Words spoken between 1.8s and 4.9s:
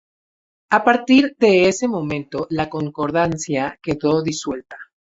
momento la Concordancia quedó disuelta.